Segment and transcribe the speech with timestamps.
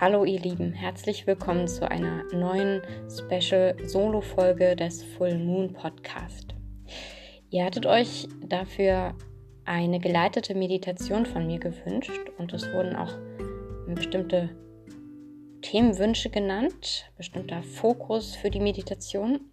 [0.00, 6.54] Hallo ihr Lieben, herzlich willkommen zu einer neuen Special Solo Folge des Full Moon Podcast.
[7.50, 9.14] Ihr hattet euch dafür
[9.66, 13.12] eine geleitete Meditation von mir gewünscht und es wurden auch
[13.94, 14.48] bestimmte
[15.60, 19.50] Themenwünsche genannt, bestimmter Fokus für die Meditation.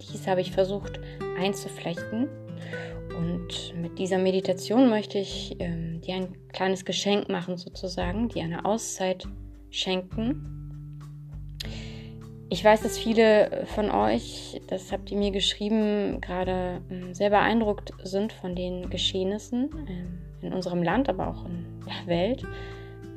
[0.00, 1.00] Dies habe ich versucht
[1.38, 2.30] einzuflechten
[3.18, 8.64] und mit dieser Meditation möchte ich ähm, dir ein kleines Geschenk machen, sozusagen, dir eine
[8.64, 9.28] Auszeit
[9.72, 10.48] schenken.
[12.48, 17.94] Ich weiß, dass viele von euch, das habt ihr mir geschrieben, gerade ähm, sehr beeindruckt
[18.04, 22.44] sind von den Geschehnissen ähm, in unserem Land, aber auch in der Welt,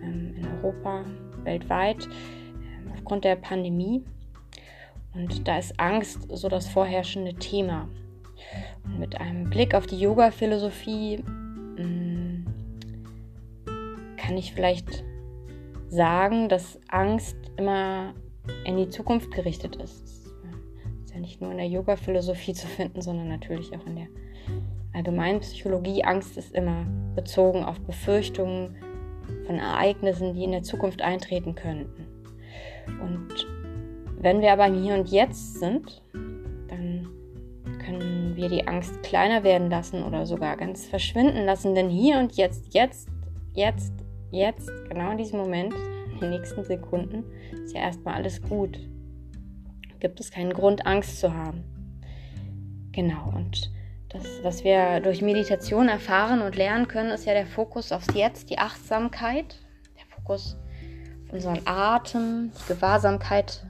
[0.02, 1.04] ähm, in Europa,
[1.44, 2.08] weltweit,
[2.94, 4.05] aufgrund der Pandemie.
[5.13, 7.90] Und da ist Angst so das vorherrschende Thema.
[8.85, 12.46] Und mit einem Blick auf die Yoga-Philosophie mm,
[14.15, 15.04] kann ich vielleicht
[15.96, 18.13] sagen, dass Angst immer
[18.65, 20.04] in die Zukunft gerichtet ist.
[20.04, 24.07] Das ist ja nicht nur in der Yoga-Philosophie zu finden, sondern natürlich auch in der
[24.93, 26.04] allgemeinen Psychologie.
[26.04, 28.76] Angst ist immer bezogen auf Befürchtungen
[29.46, 32.05] von Ereignissen, die in der Zukunft eintreten könnten.
[33.02, 33.48] Und
[34.20, 36.04] wenn wir aber im Hier und Jetzt sind,
[36.68, 37.07] dann
[37.80, 41.76] können wir die Angst kleiner werden lassen oder sogar ganz verschwinden lassen.
[41.76, 43.09] Denn hier und jetzt, jetzt,
[43.54, 43.93] jetzt,
[44.31, 45.73] jetzt, genau in diesem Moment,
[46.13, 47.23] in den nächsten Sekunden,
[47.63, 48.79] ist ja erstmal alles gut.
[49.99, 51.63] Gibt es keinen Grund, Angst zu haben.
[52.91, 53.71] Genau, und
[54.09, 58.49] das, was wir durch Meditation erfahren und lernen können, ist ja der Fokus aufs Jetzt,
[58.49, 59.59] die Achtsamkeit,
[59.98, 60.57] der Fokus
[61.27, 63.65] auf unseren Atem, die Gewahrsamkeit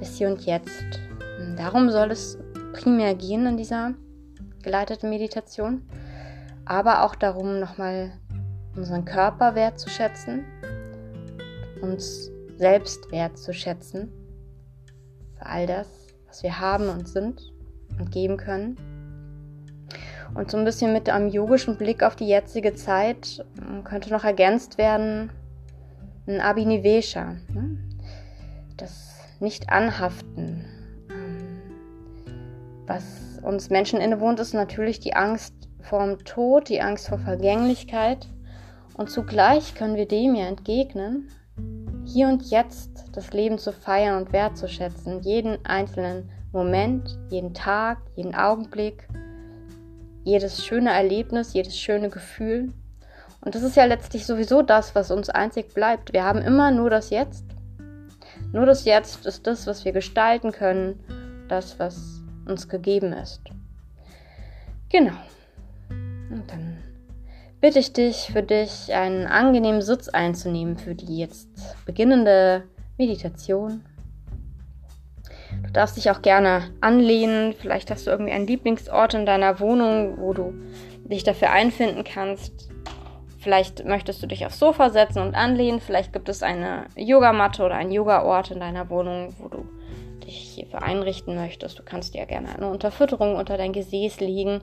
[0.00, 1.00] des Hier und Jetzt.
[1.40, 2.38] Und darum soll es
[2.72, 3.94] primär gehen in dieser
[4.62, 5.82] geleiteten Meditation,
[6.64, 8.12] aber auch darum, nochmal
[8.76, 10.44] unseren Körper wertzuschätzen,
[11.80, 14.12] uns selbst wertzuschätzen
[15.36, 15.88] für all das,
[16.26, 17.52] was wir haben und sind
[17.98, 18.76] und geben können.
[20.34, 24.24] Und so ein bisschen mit einem yogischen Blick auf die jetzige Zeit ähm, könnte noch
[24.24, 25.30] ergänzt werden
[26.28, 27.78] ein Abhinivesha, ne?
[28.76, 30.64] das Nicht-Anhaften.
[31.10, 31.60] Ähm,
[32.86, 38.28] was uns Menschen innewohnt, ist natürlich die Angst vor dem Tod, die Angst vor Vergänglichkeit.
[38.98, 41.30] Und zugleich können wir dem ja entgegnen,
[42.04, 48.34] hier und jetzt das Leben zu feiern und wertzuschätzen, jeden einzelnen Moment, jeden Tag, jeden
[48.34, 49.08] Augenblick,
[50.24, 52.72] jedes schöne Erlebnis, jedes schöne Gefühl.
[53.40, 56.12] Und das ist ja letztlich sowieso das, was uns einzig bleibt.
[56.12, 57.44] Wir haben immer nur das Jetzt.
[58.52, 60.98] Nur das Jetzt ist das, was wir gestalten können,
[61.48, 63.42] das, was uns gegeben ist.
[64.88, 65.14] Genau.
[65.88, 66.77] Und dann
[67.60, 71.48] bitte ich dich, für dich einen angenehmen Sitz einzunehmen für die jetzt
[71.84, 72.64] beginnende
[72.96, 73.84] Meditation.
[75.64, 77.54] Du darfst dich auch gerne anlehnen.
[77.54, 80.54] Vielleicht hast du irgendwie einen Lieblingsort in deiner Wohnung, wo du
[81.04, 82.68] dich dafür einfinden kannst.
[83.38, 85.80] Vielleicht möchtest du dich aufs Sofa setzen und anlehnen.
[85.80, 89.66] Vielleicht gibt es eine Yogamatte oder einen Yogaort in deiner Wohnung, wo du
[90.24, 91.78] dich hierfür einrichten möchtest.
[91.78, 94.60] Du kannst dir gerne eine Unterfütterung unter dein Gesäß legen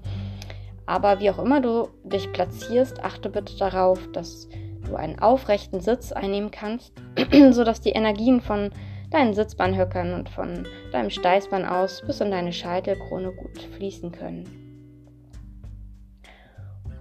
[0.86, 4.48] aber wie auch immer du dich platzierst, achte bitte darauf, dass
[4.86, 6.94] du einen aufrechten Sitz einnehmen kannst,
[7.52, 8.70] sodass die Energien von
[9.10, 14.66] deinen Sitzbahnhöckern und von deinem Steißbein aus bis in deine Scheitelkrone gut fließen können.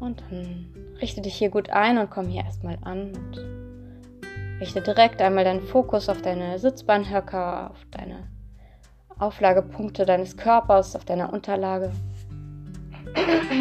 [0.01, 0.67] Und dann
[1.01, 5.63] richte dich hier gut ein und komm hier erstmal an und richte direkt einmal deinen
[5.63, 8.29] Fokus auf deine Sitzbahnhöcker, auf deine
[9.19, 11.93] Auflagepunkte deines Körpers, auf deiner Unterlage.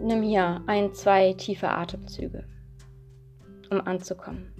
[0.00, 2.44] Und nimm hier ein, zwei tiefe Atemzüge,
[3.70, 4.50] um anzukommen.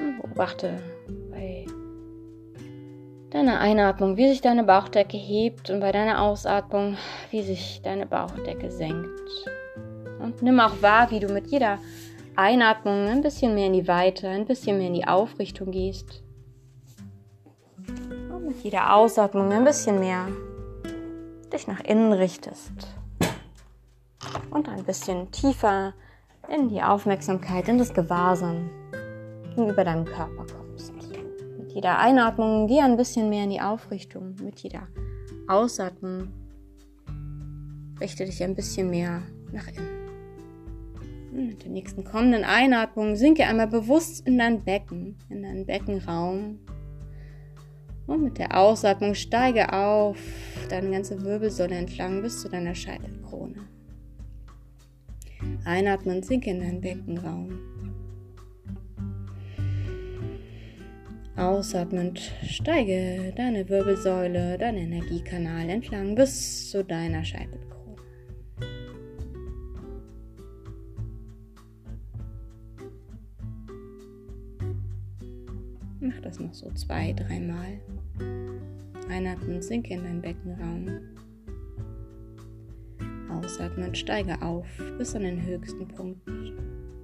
[0.00, 0.76] Und beobachte
[1.30, 1.66] bei
[3.30, 6.96] deiner Einatmung, wie sich deine Bauchdecke hebt und bei deiner Ausatmung,
[7.32, 9.08] wie sich deine Bauchdecke senkt.
[10.20, 11.78] Und nimm auch wahr, wie du mit jeder
[12.36, 16.22] Einatmung ein bisschen mehr in die Weite, ein bisschen mehr in die Aufrichtung gehst
[18.48, 20.26] mit jeder Ausatmung ein bisschen mehr
[21.50, 22.72] dich nach innen richtest
[24.50, 25.94] und ein bisschen tiefer
[26.48, 28.70] in die Aufmerksamkeit, in das Gewahrsam
[29.50, 30.92] gegenüber deinem Körper kommst.
[31.58, 34.34] Mit jeder Einatmung geh ein bisschen mehr in die Aufrichtung.
[34.42, 34.88] Mit jeder
[35.46, 36.28] Ausatmung
[38.00, 39.22] richte dich ein bisschen mehr
[39.52, 39.98] nach innen.
[41.32, 46.58] Mit der nächsten kommenden Einatmung sinke einmal bewusst in dein Becken, in deinen Beckenraum,
[48.08, 50.18] und mit der Ausatmung steige auf
[50.70, 53.68] deine ganze Wirbelsäule entlang bis zu deiner Scheitelkrone.
[55.64, 57.58] Einatmen, sinke in deinen Beckenraum.
[61.36, 67.68] Ausatmend steige deine Wirbelsäule, deinen Energiekanal entlang bis zu deiner Scheitelkrone.
[76.00, 77.78] Mach das noch so zwei, dreimal.
[79.08, 81.00] Einatmen, sinke in deinen Beckenraum.
[83.30, 84.66] Ausatmen, steige auf
[84.98, 86.20] bis an den höchsten Punkt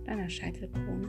[0.06, 1.08] deiner Scheitelkrone.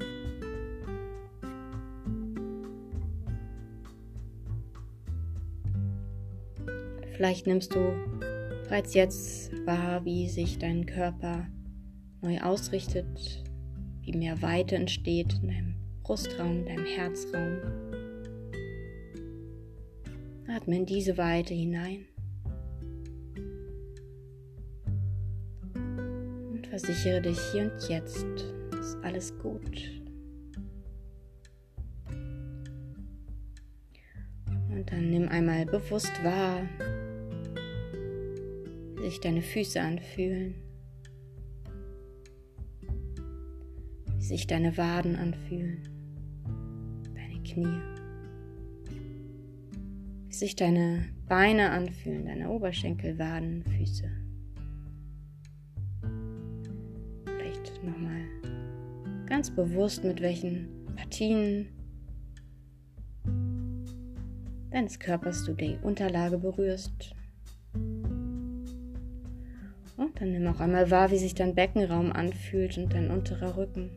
[7.16, 7.94] Vielleicht nimmst du
[8.66, 11.48] bereits jetzt wahr, wie sich dein Körper
[12.22, 13.44] neu ausrichtet,
[14.02, 17.85] wie mehr Weite entsteht in deinem Brustraum, deinem Herzraum.
[20.66, 22.06] Atme in diese Weite hinein.
[25.76, 28.26] Und versichere dich hier und jetzt,
[28.80, 29.92] ist alles gut.
[34.72, 36.68] Und dann nimm einmal bewusst wahr,
[38.96, 40.56] wie sich deine Füße anfühlen,
[44.16, 45.88] wie sich deine Waden anfühlen,
[47.14, 47.95] deine Knie,
[50.40, 54.10] sich deine Beine anfühlen, deine Oberschenkel, Waden, Füße.
[57.26, 58.26] Vielleicht nochmal
[59.26, 61.68] ganz bewusst, mit welchen Partien
[64.72, 67.16] deines Körpers du die Unterlage berührst.
[69.98, 73.90] Und dann nimm auch einmal wahr, wie sich dein Beckenraum anfühlt und dein unterer Rücken.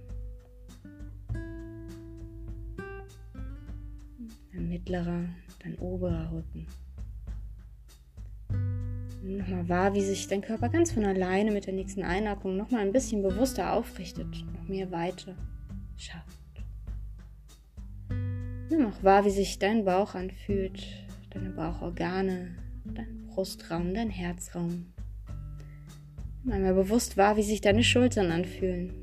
[4.52, 5.25] Dein mittlerer,
[5.69, 6.67] dein oberer Rücken.
[9.23, 12.93] Nochmal wahr, wie sich dein Körper ganz von alleine mit der nächsten Einatmung nochmal ein
[12.93, 15.37] bisschen bewusster aufrichtet, noch mehr Weite
[15.97, 16.38] schafft.
[18.70, 20.87] Nimm auch wahr, wie sich dein Bauch anfühlt,
[21.31, 24.87] deine Bauchorgane, dein Brustraum, dein Herzraum.
[26.44, 28.94] Nimm einmal bewusst wahr, wie sich deine Schultern anfühlen.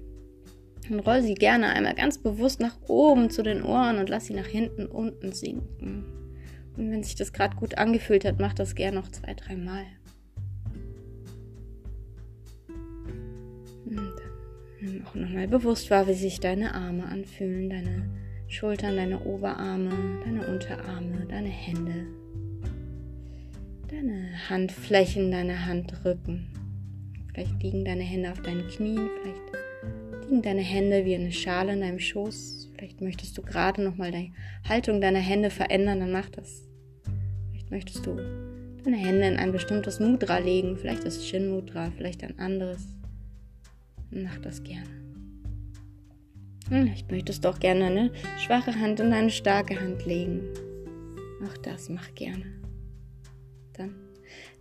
[0.89, 4.35] Und roll sie gerne einmal ganz bewusst nach oben zu den Ohren und lass sie
[4.35, 6.24] nach hinten unten sinken.
[6.77, 9.85] Und wenn sich das gerade gut angefühlt hat, mach das gerne noch zwei, dreimal.
[13.85, 14.13] Und
[14.81, 18.09] nimm auch nochmal bewusst wahr, wie sich deine Arme anfühlen, deine
[18.47, 19.91] Schultern, deine Oberarme,
[20.23, 22.05] deine Unterarme, deine Hände,
[23.89, 26.47] deine Handflächen, deine Handrücken.
[27.33, 31.81] Vielleicht liegen deine Hände auf deinen Knien, vielleicht liegen deine Hände wie eine Schale in
[31.81, 32.69] deinem Schoß.
[32.75, 34.33] Vielleicht möchtest du gerade nochmal die
[34.67, 36.64] Haltung deiner Hände verändern, dann mach das.
[37.69, 38.17] Möchtest du
[38.83, 42.87] deine Hände in ein bestimmtes Mudra legen, vielleicht das Shin Mudra, vielleicht ein anderes.
[44.11, 44.89] Mach das gerne.
[46.67, 50.41] Vielleicht hm, möchtest du auch gerne eine schwache Hand in eine starke Hand legen.
[51.45, 52.45] Auch das mach gerne.
[53.73, 53.95] Dann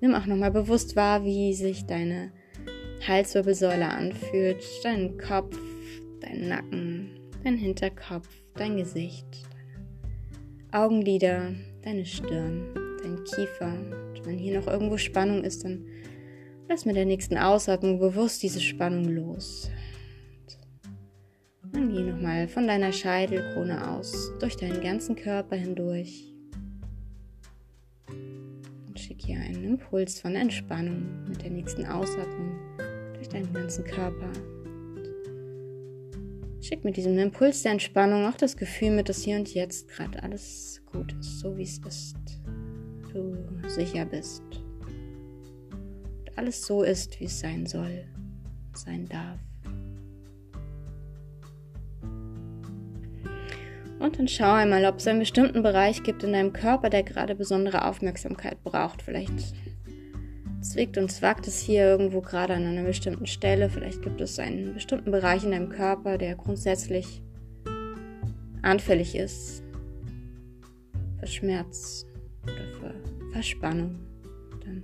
[0.00, 2.32] nimm auch nochmal bewusst wahr, wie sich deine
[3.06, 5.58] Halswirbelsäule anfühlt, dein Kopf,
[6.20, 7.10] dein Nacken,
[7.42, 12.64] dein Hinterkopf, dein Gesicht, deine Augenlider, deine Stirn,
[13.04, 13.72] dein Kiefer.
[14.10, 15.86] Und wenn hier noch irgendwo Spannung ist, dann
[16.68, 19.70] lass mit der nächsten Ausatmung bewusst diese Spannung los.
[21.72, 26.32] Und geh nochmal von deiner Scheitelkrone aus, durch deinen ganzen Körper hindurch.
[28.08, 32.56] Und schick hier einen Impuls von Entspannung mit der nächsten Ausatmung
[33.14, 34.30] durch deinen ganzen Körper.
[36.60, 40.22] Schick mit diesem Impuls der Entspannung auch das Gefühl mit, dass hier und jetzt gerade
[40.22, 42.43] alles gut ist, so wie es ist.
[43.14, 43.36] Du
[43.68, 44.42] sicher bist.
[45.62, 48.04] Und alles so ist, wie es sein soll,
[48.74, 49.38] sein darf.
[54.00, 57.36] Und dann schau einmal, ob es einen bestimmten Bereich gibt in deinem Körper, der gerade
[57.36, 59.00] besondere Aufmerksamkeit braucht.
[59.00, 59.54] Vielleicht
[60.60, 63.70] zwickt und zwackt es hier irgendwo gerade an einer bestimmten Stelle.
[63.70, 67.22] Vielleicht gibt es einen bestimmten Bereich in deinem Körper, der grundsätzlich
[68.62, 69.62] anfällig ist
[71.20, 72.06] für Schmerz
[72.44, 73.96] oder für Verspannung.
[74.64, 74.82] Dann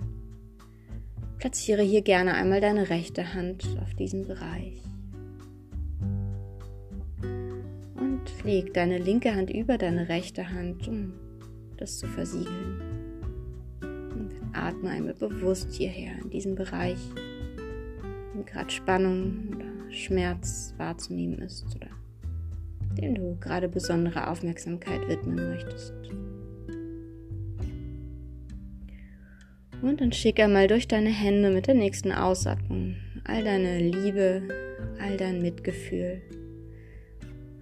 [1.37, 4.81] platziere hier gerne einmal deine rechte Hand auf diesen Bereich.
[8.21, 11.13] und leg deine linke Hand über deine rechte Hand, um
[11.77, 12.81] das zu versiegeln.
[13.81, 16.99] Und atme einmal bewusst hierher in diesem Bereich,
[18.33, 21.87] wo gerade Spannung oder Schmerz wahrzunehmen ist oder
[22.97, 25.93] dem du gerade besondere Aufmerksamkeit widmen möchtest.
[29.81, 34.41] Und dann schick einmal durch deine Hände mit der nächsten Ausatmung all deine Liebe,
[34.99, 36.21] all dein Mitgefühl,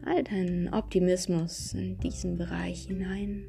[0.05, 3.45] all deinen Optimismus in diesen Bereich hinein.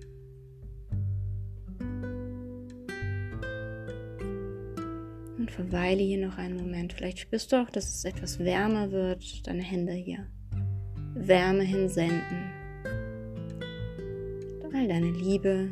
[5.39, 6.93] Und verweile hier noch einen Moment.
[6.93, 10.27] Vielleicht spürst du auch, dass es etwas wärmer wird, deine Hände hier.
[11.15, 12.53] Wärme hinsenden.
[14.73, 15.71] All deine Liebe,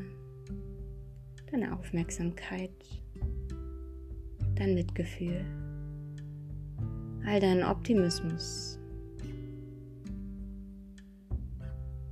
[1.51, 2.71] deine Aufmerksamkeit,
[4.55, 5.45] dein Mitgefühl,
[7.27, 8.79] all deinen Optimismus.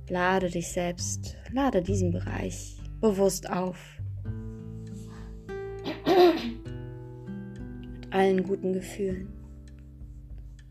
[0.09, 3.77] Lade dich selbst, lade diesen Bereich bewusst auf.
[7.91, 9.27] Mit allen guten Gefühlen,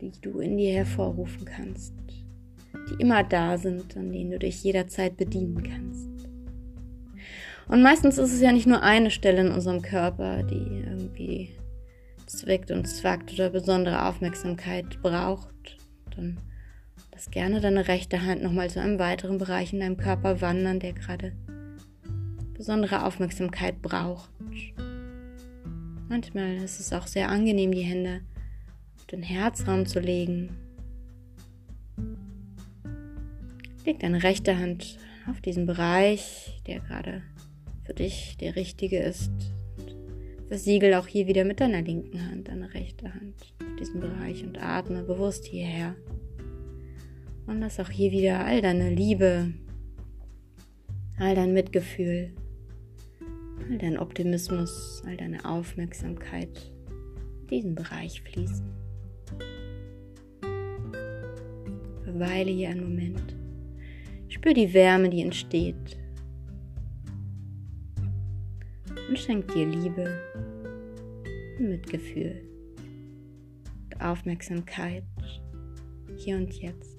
[0.01, 1.93] die du in dir hervorrufen kannst,
[2.89, 5.86] die immer da sind, an denen du dich jederzeit bedienen kannst.
[7.67, 11.49] Und meistens ist es ja nicht nur eine Stelle in unserem Körper, die irgendwie
[12.25, 15.77] zwickt und zwackt oder besondere Aufmerksamkeit braucht.
[16.15, 16.39] Dann
[17.11, 20.93] lass gerne deine rechte Hand nochmal zu einem weiteren Bereich in deinem Körper wandern, der
[20.93, 21.33] gerade
[22.53, 24.29] besondere Aufmerksamkeit braucht.
[26.09, 28.21] Manchmal ist es auch sehr angenehm, die Hände
[28.97, 30.55] auf den Herzraum zu legen.
[33.85, 34.97] Leg deine rechte Hand
[35.29, 37.21] auf diesen Bereich, der gerade
[37.87, 39.31] für dich der richtige ist.
[40.49, 44.61] Versiegel auch hier wieder mit deiner linken Hand, deine rechte Hand auf diesem Bereich und
[44.61, 45.95] atme bewusst hierher.
[47.47, 49.53] Und lass auch hier wieder all deine Liebe,
[51.17, 52.33] all dein Mitgefühl,
[53.69, 56.71] all dein Optimismus, all deine Aufmerksamkeit
[57.41, 58.69] in diesen Bereich fließen.
[62.03, 63.35] Verweile hier einen Moment.
[64.27, 65.97] Spür die Wärme, die entsteht
[69.07, 70.21] und schenkt dir Liebe
[71.59, 72.41] Mitgefühl
[73.85, 75.03] und Aufmerksamkeit
[76.17, 76.97] hier und jetzt.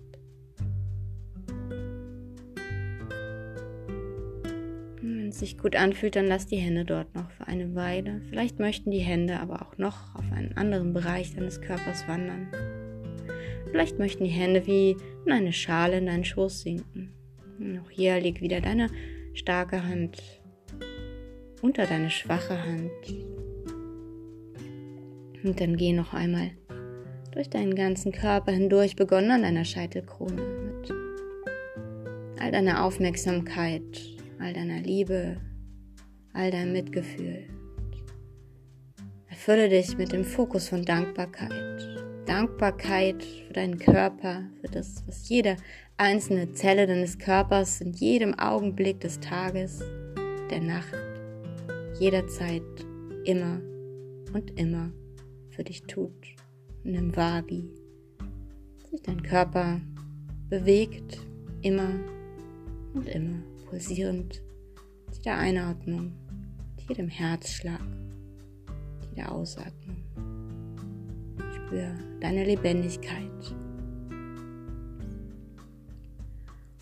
[5.29, 8.23] wenn es sich gut anfühlt, dann lass die Hände dort noch für eine Weile.
[8.31, 12.49] Vielleicht möchten die Hände aber auch noch auf einen anderen Bereich deines Körpers wandern.
[13.71, 14.97] Vielleicht möchten die Hände wie
[15.27, 17.12] in eine Schale in deinen Schoß sinken.
[17.59, 18.88] Und auch hier liegt wieder deine
[19.35, 20.38] starke Hand
[21.62, 22.91] unter deine schwache Hand.
[25.45, 26.50] Und dann geh noch einmal
[27.33, 30.93] durch deinen ganzen Körper hindurch, begonnen an deiner Scheitelkrone mit
[32.41, 33.83] all deiner Aufmerksamkeit,
[34.38, 35.37] all deiner Liebe,
[36.33, 37.45] all deinem Mitgefühl.
[39.29, 41.99] Erfülle dich mit dem Fokus von Dankbarkeit.
[42.27, 45.57] Dankbarkeit für deinen Körper, für das, was jede
[45.97, 49.83] einzelne Zelle deines Körpers in jedem Augenblick des Tages,
[50.50, 51.08] der Nacht
[52.00, 52.62] jederzeit,
[53.25, 53.61] immer
[54.33, 54.93] und immer
[55.50, 56.12] für dich tut.
[56.85, 57.71] Nimm wahr, wie
[58.90, 59.81] sich dein Körper
[60.49, 61.19] bewegt,
[61.62, 61.90] immer
[62.95, 64.43] und immer, pulsierend,
[65.07, 66.12] mit jeder Einatmung,
[66.76, 67.83] mit jedem Herzschlag,
[69.00, 69.97] mit jeder Ausatmung.
[71.52, 73.55] Spür deine Lebendigkeit.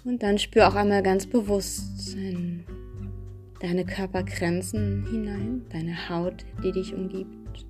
[0.05, 2.65] Und dann spür auch einmal ganz bewusst in
[3.61, 7.67] deine Körpergrenzen hinein, deine Haut, die dich umgibt.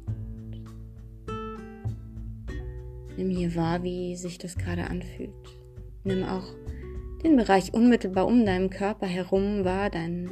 [3.16, 5.30] Nimm hier wahr, wie sich das gerade anfühlt.
[6.04, 6.54] Nimm auch
[7.22, 10.30] den Bereich unmittelbar um deinen Körper herum wahr, dein,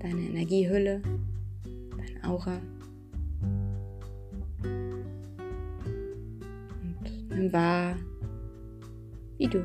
[0.00, 1.00] deine Energiehülle,
[1.96, 2.60] dein Aura.
[6.82, 7.96] Und nimm wahr,
[9.38, 9.62] wie du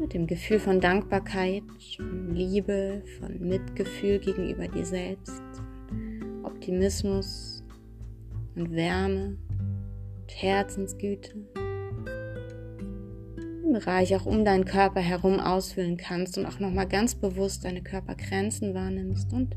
[0.00, 1.62] mit dem Gefühl von Dankbarkeit,
[1.96, 5.42] von Liebe, von Mitgefühl gegenüber dir selbst,
[6.42, 7.62] Optimismus
[8.56, 11.32] und Wärme und Herzensgüte.
[13.62, 17.82] Im Bereich auch um deinen Körper herum ausfüllen kannst und auch nochmal ganz bewusst deine
[17.82, 19.54] Körpergrenzen wahrnimmst und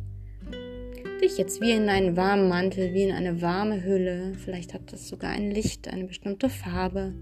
[1.21, 5.07] dich jetzt wie in einen warmen Mantel, wie in eine warme Hülle, vielleicht hat das
[5.07, 7.13] sogar ein Licht, eine bestimmte Farbe,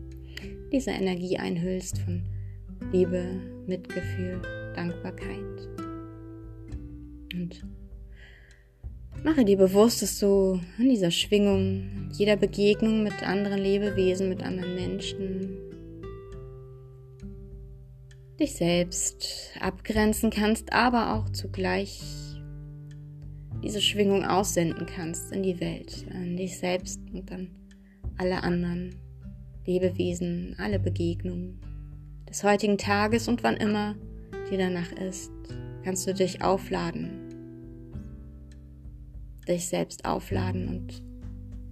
[0.72, 2.24] diese Energie einhüllst von
[2.92, 4.42] Liebe, Mitgefühl,
[4.76, 5.70] Dankbarkeit.
[7.34, 7.66] Und
[9.24, 14.76] mache dir bewusst, dass du in dieser Schwingung, jeder Begegnung mit anderen Lebewesen, mit anderen
[14.76, 15.58] Menschen,
[18.40, 22.02] dich selbst abgrenzen kannst, aber auch zugleich
[23.64, 27.52] diese Schwingung aussenden kannst in die Welt, an dich selbst und an
[28.18, 28.96] alle anderen
[29.66, 31.62] Lebewesen, alle Begegnungen
[32.32, 33.96] des heutigen Tages und wann immer
[34.50, 35.32] dir danach ist,
[35.84, 37.12] kannst du dich aufladen,
[39.48, 41.04] dich selbst aufladen und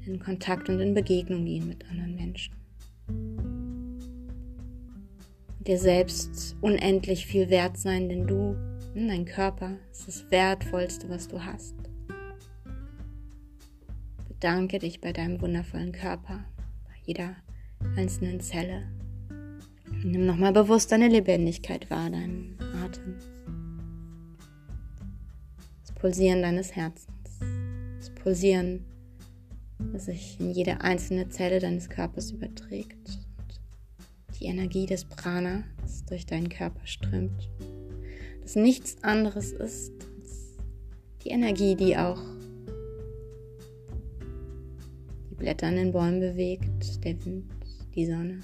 [0.06, 2.60] in Kontakt und in Begegnung gehen mit anderen Menschen.
[5.70, 8.56] dir selbst unendlich viel wert sein, denn du,
[8.96, 11.76] dein Körper, ist das Wertvollste, was du hast.
[14.28, 16.44] Bedanke dich bei deinem wundervollen Körper,
[16.86, 17.36] bei jeder
[17.96, 18.99] einzelnen Zelle.
[20.04, 23.16] Nimm nochmal bewusst deine Lebendigkeit wahr, deinen Atem.
[25.82, 27.40] Das Pulsieren deines Herzens.
[28.00, 28.86] Das Pulsieren,
[29.94, 33.20] das sich in jede einzelne Zelle deines Körpers überträgt
[34.40, 37.50] die Energie des Prana, das durch deinen Körper strömt.
[38.42, 40.58] Das nichts anderes ist als
[41.24, 42.22] die Energie, die auch
[45.30, 47.52] die Blätter an den Bäumen bewegt, der Wind,
[47.96, 48.40] die Sonne,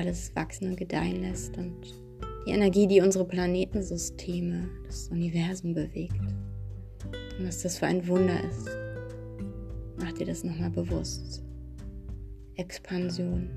[0.00, 1.76] alles wachsen und gedeihen lässt und
[2.46, 6.20] die Energie, die unsere Planetensysteme, das Universum bewegt.
[7.38, 8.68] Und was das für ein Wunder ist.
[9.98, 11.42] Mach dir das nochmal bewusst.
[12.56, 13.48] Expansion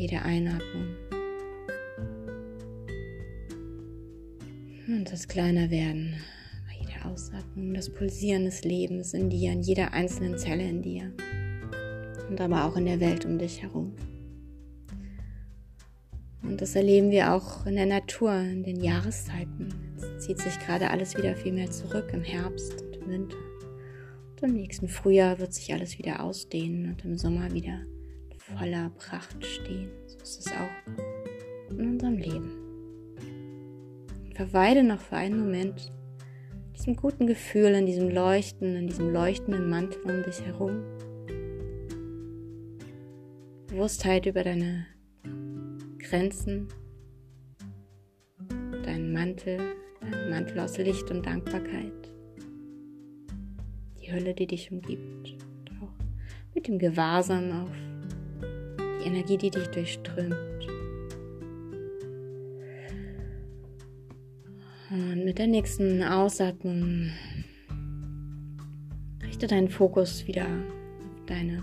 [0.00, 0.96] jede Einatmung.
[4.88, 6.14] Und das kleiner werden
[6.66, 11.12] bei jeder Ausatmung, das Pulsieren des Lebens in dir, in jeder einzelnen Zelle in dir
[12.30, 13.92] und aber auch in der Welt um dich herum.
[16.42, 19.74] Und das erleben wir auch in der Natur, in den Jahreszeiten.
[20.00, 23.36] Jetzt zieht sich gerade alles wieder viel mehr zurück im Herbst und im Winter.
[24.40, 27.80] Und im nächsten Frühjahr wird sich alles wieder ausdehnen und im Sommer wieder
[28.38, 29.90] voller Pracht stehen.
[30.06, 32.50] So ist es auch in unserem Leben.
[34.34, 35.92] verweile noch für einen Moment
[36.74, 40.82] diesem guten Gefühl, in diesem Leuchten, in diesem leuchtenden Mantel um dich herum.
[43.70, 44.84] Bewusstheit über deine
[46.00, 46.66] Grenzen,
[48.82, 49.60] deinen Mantel,
[50.00, 51.92] deinen Mantel aus Licht und Dankbarkeit,
[54.00, 55.92] die Hölle, die dich umgibt, und auch
[56.52, 57.70] mit dem Gewahrsam auf
[59.00, 60.66] die Energie, die dich durchströmt.
[64.90, 67.12] Und mit der nächsten Ausatmung
[69.22, 71.62] richte deinen Fokus wieder auf deine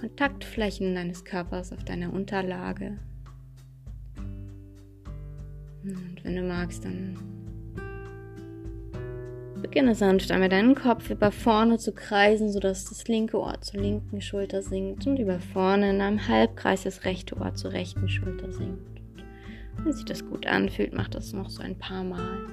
[0.00, 2.98] Kontaktflächen deines Körpers, auf deine Unterlage.
[5.84, 7.16] Und wenn du magst, dann
[9.62, 14.20] Beginne sanft einmal deinen Kopf über vorne zu kreisen, sodass das linke Ohr zur linken
[14.20, 19.00] Schulter sinkt und über vorne in einem Halbkreis das rechte Ohr zur rechten Schulter sinkt.
[19.82, 22.46] Wenn sich das gut anfühlt, mach das noch so ein paar Mal.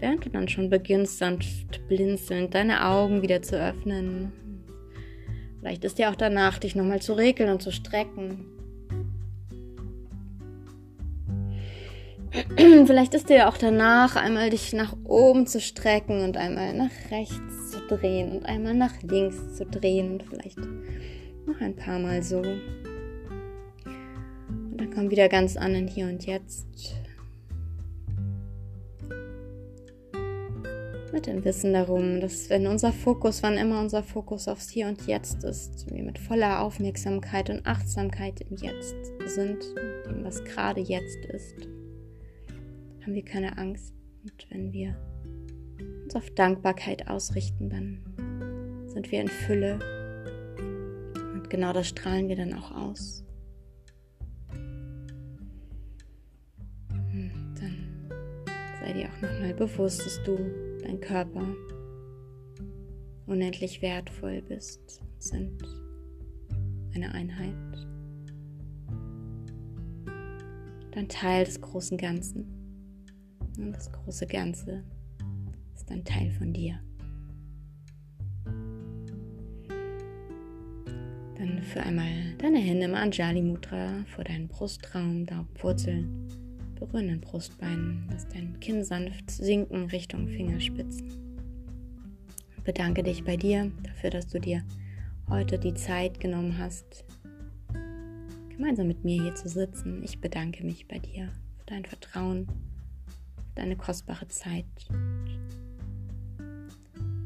[0.00, 4.32] Während du dann schon beginnst, sanft blinzelnd deine Augen wieder zu öffnen.
[5.60, 8.46] Vielleicht ist dir auch danach, dich nochmal zu regeln und zu strecken.
[12.86, 17.70] Vielleicht ist dir auch danach einmal dich nach oben zu strecken und einmal nach rechts
[17.70, 22.38] zu drehen und einmal nach links zu drehen und vielleicht noch ein paar Mal so.
[22.38, 22.66] Und
[24.76, 26.66] dann komm wieder ganz an in hier und jetzt.
[31.12, 35.06] Mit dem Wissen darum, dass wenn unser Fokus, wann immer unser Fokus aufs Hier und
[35.06, 39.64] Jetzt ist, wir mit voller Aufmerksamkeit und Achtsamkeit im Jetzt sind,
[40.06, 41.68] dem was gerade jetzt ist
[43.08, 43.94] haben wir keine Angst.
[44.22, 44.94] Und wenn wir
[46.04, 49.78] uns auf Dankbarkeit ausrichten, dann sind wir in Fülle.
[51.32, 53.24] Und genau das strahlen wir dann auch aus.
[56.90, 58.12] Und dann
[58.82, 60.36] sei dir auch nochmal bewusst, dass du,
[60.82, 61.46] dein Körper,
[63.26, 65.62] unendlich wertvoll bist, sind
[66.94, 67.54] eine Einheit.
[70.92, 72.46] Dein Teil des großen Ganzen.
[73.58, 74.84] Und das große Ganze
[75.74, 76.78] ist ein Teil von dir.
[81.36, 86.28] Dann für einmal deine Hände im Anjali Mudra vor deinen Brustraum, Daumenwurzeln,
[86.78, 91.08] berühren Brustbeinen, lass dein Kinn sanft sinken Richtung Fingerspitzen.
[92.64, 94.62] Bedanke dich bei dir dafür, dass du dir
[95.28, 97.04] heute die Zeit genommen hast,
[98.50, 100.02] gemeinsam mit mir hier zu sitzen.
[100.02, 102.46] Ich bedanke mich bei dir für dein Vertrauen
[103.54, 104.66] deine kostbare Zeit.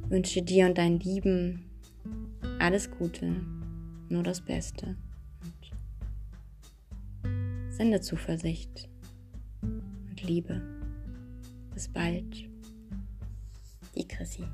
[0.04, 1.64] Ich wünsche dir und deinen Lieben
[2.58, 3.34] alles Gute,
[4.08, 4.96] nur das Beste.
[7.70, 8.88] Sende Zuversicht
[10.22, 10.60] Liebe.
[11.74, 12.48] Bis bald.
[13.94, 14.44] Die Chrissy.